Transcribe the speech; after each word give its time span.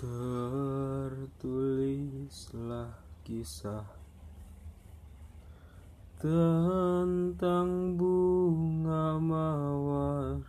Tertulislah 0.00 1.28
kisah 3.20 3.84
tentang 6.16 8.00
bunga 8.00 9.20
mawar 9.20 10.40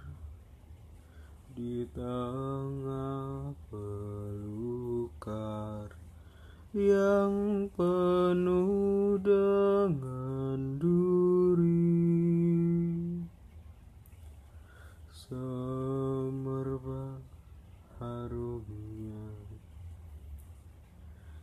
di 1.51 1.83
tengah 1.91 3.51
pelukar 3.67 4.71
yang 6.71 7.67
penuh 7.75 9.19
dengan 9.19 10.79
duri. 10.79 11.91
semerbak 15.11 15.90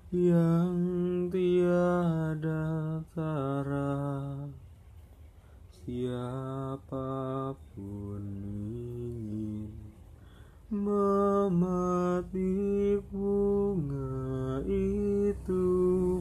yang 0.08 1.28
tiada 1.28 3.04
tara 3.12 4.48
siapa 5.68 7.52
pun 7.76 8.24
ingin 8.72 9.68
memetik 10.72 11.44
bunga 13.12 14.64
itu. 14.64 15.68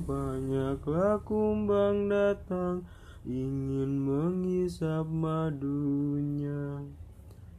Banyaklah 0.04 1.24
kumbang 1.24 2.12
datang 2.12 2.84
ingin 3.24 4.04
menghisap 4.04 5.08
madunya. 5.08 6.84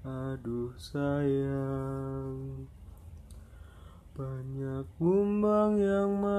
Aduh 0.05 0.77
sayang 0.77 2.69
banyak 4.19 4.83
kumbang 4.99 5.79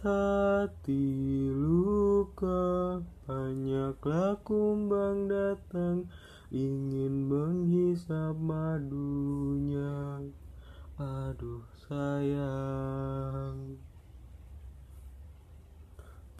hati 0.02 1.46
luka. 1.55 2.98
Banyaklah 3.22 4.34
kumbang 4.42 5.30
datang 5.30 6.10
ingin 6.50 7.30
menghisap 7.30 8.34
madunya. 8.36 10.27
Aduh 10.98 11.62
sayang. 11.86 13.78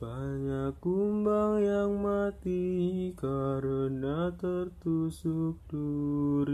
Banyak 0.03 0.83
kumbang 0.83 1.63
yang 1.63 2.03
mati 2.03 3.15
karena 3.15 4.35
tertusuk 4.35 5.63
duri. 5.71 6.52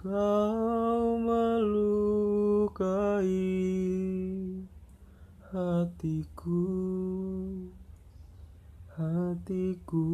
Kau 0.00 1.20
melukai 1.20 1.84
hatiku 5.52 6.64
hatiku 8.96 10.08